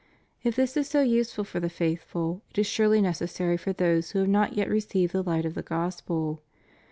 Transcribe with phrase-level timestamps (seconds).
[0.41, 4.19] If this is so useful for the faithful, it is surely necessary for those who
[4.21, 6.41] have not yet received the light of the Gos pel.